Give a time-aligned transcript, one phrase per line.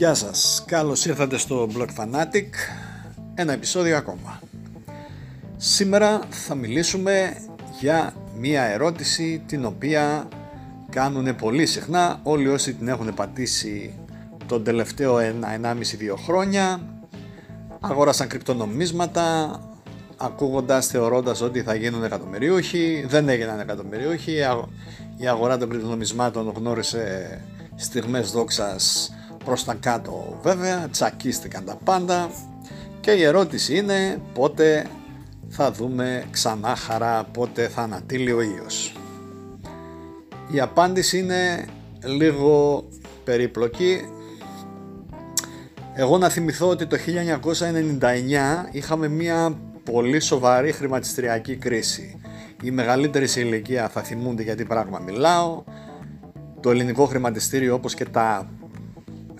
[0.00, 2.46] Γεια σας, καλώς ήρθατε στο Blog Fanatic,
[3.34, 4.40] ένα επεισόδιο ακόμα.
[5.56, 7.36] Σήμερα θα μιλήσουμε
[7.80, 10.28] για μία ερώτηση την οποία
[10.90, 13.98] κάνουν πολύ συχνά όλοι όσοι την έχουν πατήσει
[14.46, 15.22] τον τελευταίο 1-1,5-2
[16.24, 16.80] χρόνια.
[17.80, 19.58] Αγόρασαν κρυπτονομίσματα
[20.16, 24.32] ακούγοντας, θεωρώντας ότι θα γίνουν εκατομμυριούχοι δεν έγιναν εκατομμυριούχοι
[25.16, 27.40] η αγορά των κρυπτονομισμάτων γνώρισε
[27.74, 29.10] στιγμές δόξας
[29.50, 32.30] προς τα κάτω βέβαια, τσακίστηκαν τα πάντα
[33.00, 34.86] και η ερώτηση είναι πότε
[35.48, 38.94] θα δούμε ξανά χαρά, πότε θα ανατείλει ο ήλιος.
[40.50, 41.64] Η απάντηση είναι
[42.04, 42.84] λίγο
[43.24, 44.00] περίπλοκη.
[45.94, 52.20] Εγώ να θυμηθώ ότι το 1999 είχαμε μια πολύ σοβαρή χρηματιστηριακή κρίση.
[52.62, 55.64] Οι μεγαλύτεροι σε ηλικία θα θυμούνται γιατί πράγμα μιλάω.
[56.60, 58.50] Το ελληνικό χρηματιστήριο όπως και τα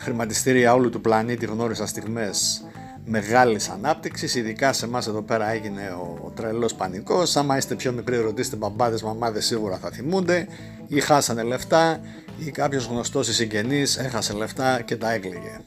[0.00, 2.64] χρηματιστήρια όλου του πλανήτη γνώρισαν στιγμές
[3.04, 7.92] μεγάλης ανάπτυξης, ειδικά σε εμάς εδώ πέρα έγινε ο, ο τρελός πανικός, άμα είστε πιο
[7.92, 10.46] μικροί ρωτήστε μπαμπάδες, μαμάδες σίγουρα θα θυμούνται,
[10.88, 12.00] ή χάσανε λεφτά
[12.38, 15.60] ή κάποιος γνωστός ή συγγενής έχασε λεφτά και τα έκλειγε.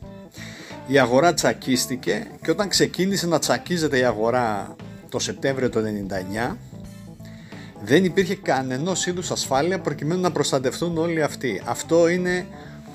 [0.88, 4.76] Η αγορά τσακίστηκε και όταν ξεκίνησε να τσακίζεται η αγορά
[5.10, 5.84] το Σεπτέμβριο του
[6.50, 6.56] 1999
[7.84, 11.62] δεν υπήρχε κανένας είδους ασφάλεια προκειμένου να προστατευτούν όλοι αυτοί.
[11.66, 12.46] Αυτό είναι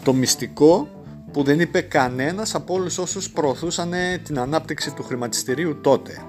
[0.02, 0.88] το μυστικό
[1.38, 6.22] που δεν είπε κανένας από όλους όσους προωθούσαν την ανάπτυξη του χρηματιστηρίου τότε.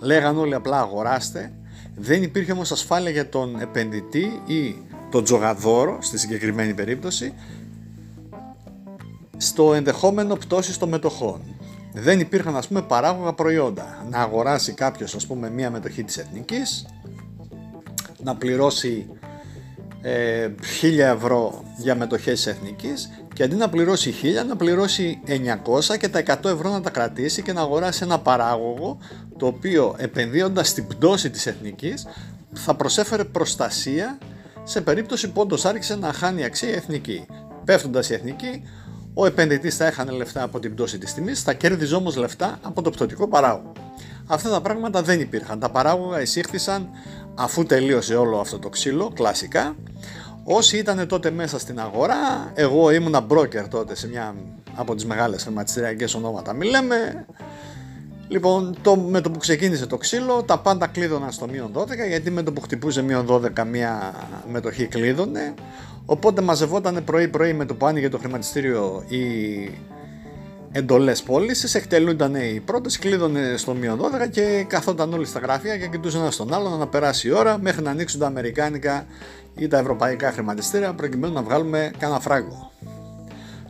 [0.00, 1.52] Λέγαν όλοι απλά αγοράστε,
[1.94, 4.76] δεν υπήρχε όμως ασφάλεια για τον επενδυτή ή
[5.10, 7.32] τον τζογαδόρο στη συγκεκριμένη περίπτωση
[9.36, 11.40] στο ενδεχόμενο πτώσης των μετοχών.
[11.92, 14.06] Δεν υπήρχαν ας πούμε παράγωγα προϊόντα.
[14.10, 16.86] Να αγοράσει κάποιος ας πούμε μία μετοχή της εθνικής,
[18.22, 19.06] να πληρώσει
[20.08, 20.48] ε,
[20.82, 26.22] 1000 ευρώ για μετοχές εθνικής και αντί να πληρώσει 1000 να πληρώσει 900 και τα
[26.42, 28.98] 100 ευρώ να τα κρατήσει και να αγοράσει ένα παράγωγο
[29.36, 32.06] το οποίο επενδύοντας στην πτώση της εθνικής
[32.52, 34.18] θα προσέφερε προστασία
[34.64, 37.26] σε περίπτωση που όντως άρχισε να χάνει αξία η εθνική.
[37.64, 38.62] Πέφτοντας η εθνική,
[39.14, 42.82] ο επενδυτής θα έχανε λεφτά από την πτώση της τιμής, θα κέρδιζε όμως λεφτά από
[42.82, 43.72] το πτωτικό παράγωγο.
[44.26, 45.58] Αυτά τα πράγματα δεν υπήρχαν.
[45.58, 46.88] Τα παράγωγα εισήχθησαν
[47.34, 49.76] αφού τελείωσε όλο αυτό το ξύλο, κλασικά.
[50.44, 54.34] Όσοι ήταν τότε μέσα στην αγορά, εγώ ήμουν broker τότε σε μια
[54.74, 57.26] από τις μεγάλες χρηματιστηριακές ονόματα μιλάμε.
[58.28, 62.30] Λοιπόν, το, με το που ξεκίνησε το ξύλο, τα πάντα κλείδωναν στο μείον 12, γιατί
[62.30, 64.14] με το που χτυπούσε μείον 12 μια
[64.52, 65.54] μετοχή κλείδωνε.
[66.06, 69.24] Οπότε μαζευόταν πρωί-πρωί με το που άνοιγε το χρηματιστήριο η
[70.72, 75.86] εντολές πώλησης, εκτελούνταν οι πρώτες, κλείδωνε στο μείον 12 και καθόταν όλοι στα γραφεία και
[75.86, 79.06] κοιτούσαν ένα στον άλλον να περάσει η ώρα μέχρι να ανοίξουν τα αμερικάνικα
[79.56, 82.70] ή τα ευρωπαϊκά χρηματιστήρια προκειμένου να βγάλουμε κανένα φράγκο.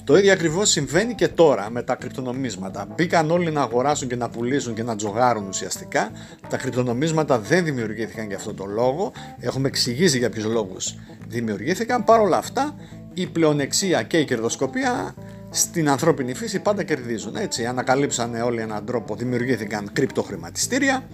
[0.05, 2.87] Το ίδιο ακριβώς συμβαίνει και τώρα με τα κρυπτονομίσματα.
[2.95, 6.11] Μπήκαν όλοι να αγοράσουν και να πουλήσουν και να τζογάρουν ουσιαστικά.
[6.49, 9.13] Τα κρυπτονομίσματα δεν δημιουργήθηκαν για αυτό το λόγο.
[9.39, 10.95] Έχουμε εξηγήσει για ποιους λόγους
[11.29, 12.05] δημιουργήθηκαν.
[12.05, 12.75] Παρ' όλα αυτά,
[13.15, 15.15] η πλεονεξία και η κερδοσκοπία
[15.57, 17.37] στην ανθρώπινη φύση πάντα κερδίζουν.
[17.37, 21.09] Έτσι, ανακαλύψανε όλοι έναν τρόπο, δημιουργήθηκαν κρυπτοχρηματιστήρια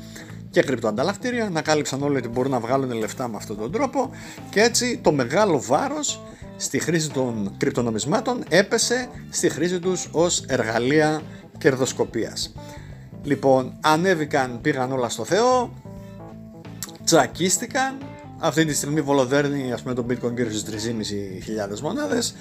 [0.50, 4.10] και κρυπτοανταλλακτήρια, ανακάλυψαν όλοι ότι μπορούν να βγάλουν λεφτά με αυτόν τον τρόπο
[4.50, 6.22] και έτσι το μεγάλο βάρος
[6.56, 11.22] στη χρήση των κρυπτονομισμάτων έπεσε στη χρήση τους ως εργαλεία
[11.58, 12.54] κερδοσκοπίας.
[13.22, 15.72] Λοιπόν, ανέβηκαν, πήγαν όλα στο Θεό,
[17.04, 17.98] τσακίστηκαν,
[18.42, 20.86] αυτή τη στιγμή βολοδέρνει ας πούμε το bitcoin γύρω στις
[21.74, 22.34] 3.500 μονάδες.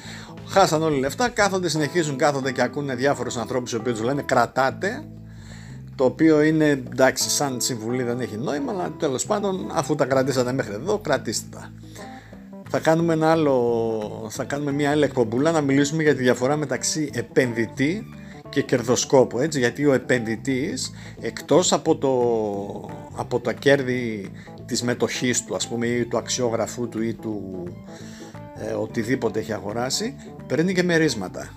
[0.48, 5.04] Χάσαν όλοι λεφτά, κάθονται, συνεχίζουν, κάθονται και ακούνε διάφορους ανθρώπους οι οποίοι τους λένε κρατάτε
[5.96, 10.52] το οποίο είναι εντάξει σαν συμβουλή δεν έχει νόημα αλλά τέλος πάντων αφού τα κρατήσατε
[10.52, 11.72] μέχρι εδώ κρατήστε τα.
[12.70, 17.10] Θα κάνουμε, ένα άλλο, θα κάνουμε μια άλλη εκπομπούλα να μιλήσουμε για τη διαφορά μεταξύ
[17.14, 18.06] επενδυτή
[18.52, 20.92] και κερδοσκόπου έτσι, γιατί ο επενδυτής
[21.22, 22.12] εκτός από, το,
[23.16, 24.32] από τα κέρδη
[24.66, 27.64] της μετοχής του ας πούμε ή του αξιόγραφού του ή του
[28.70, 30.16] ε, οτιδήποτε έχει αγοράσει
[30.48, 31.50] παίρνει και μερίσματα.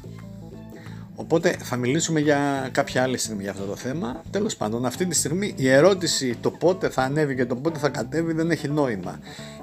[1.14, 4.22] Οπότε θα μιλήσουμε για κάποια άλλη στιγμή για αυτό το θέμα.
[4.30, 7.88] Τέλος πάντων αυτή τη στιγμή η ερώτηση το πότε θα ανέβει και το πότε θα
[7.88, 9.18] κατέβει δεν έχει νόημα.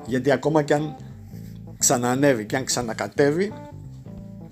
[0.05, 0.95] Γιατί ακόμα και αν
[1.77, 3.53] ξανανέβει και αν ξανακατέβει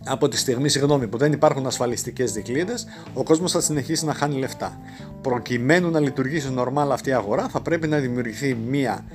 [0.09, 4.39] από τη στιγμή συγγνώμη, που δεν υπάρχουν ασφαλιστικές δικλείδες, ο κόσμος θα συνεχίσει να χάνει
[4.39, 4.79] λεφτά.
[5.21, 9.05] Προκειμένου να λειτουργήσει νορμάλ αυτή η αγορά, θα πρέπει να δημιουργηθεί μία.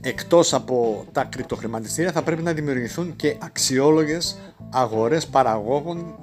[0.00, 4.38] Εκτός από τα κρυπτοχρηματιστήρια, θα πρέπει να δημιουργηθούν και αξιόλογες
[4.70, 6.18] αγορές παραγόγων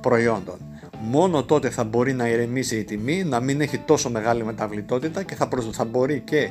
[0.00, 0.58] προϊόντων.
[1.00, 5.34] Μόνο τότε θα μπορεί να ηρεμήσει η τιμή, να μην έχει τόσο μεγάλη μεταβλητότητα και
[5.34, 6.50] θα, θα μπορεί και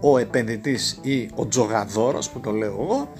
[0.00, 3.12] ο επενδυτής ή ο τζογαδόρος που το λέω εγώ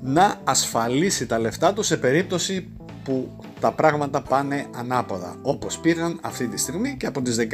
[0.00, 2.68] να ασφαλίσει τα λεφτά του σε περίπτωση
[3.04, 7.44] που τα πράγματα πάνε ανάποδα όπως πήγαν αυτή τη στιγμή και από τις 19-20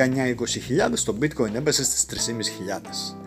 [1.04, 2.06] το bitcoin έμπεσε στις
[3.14, 3.22] 3.500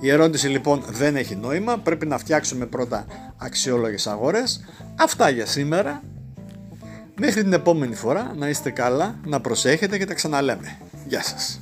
[0.00, 1.78] η ερώτηση λοιπόν δεν έχει νόημα.
[1.78, 3.06] Πρέπει να φτιάξουμε πρώτα
[3.36, 4.64] αξιόλογες αγορές.
[4.96, 6.02] Αυτά για σήμερα.
[7.18, 10.78] Μέχρι την επόμενη φορά να είστε καλά να προσέχετε και τα ξαναλέμε.
[11.06, 11.60] Γεια σας